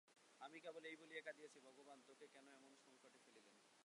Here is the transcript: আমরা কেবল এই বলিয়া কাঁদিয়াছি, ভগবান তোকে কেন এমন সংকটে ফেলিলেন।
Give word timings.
আমরা 0.41 0.59
কেবল 0.59 0.83
এই 0.85 0.95
বলিয়া 0.95 1.21
কাঁদিয়াছি, 1.21 1.57
ভগবান 1.59 1.97
তোকে 2.07 2.25
কেন 2.33 2.47
এমন 2.53 2.73
সংকটে 2.75 3.19
ফেলিলেন। 3.25 3.55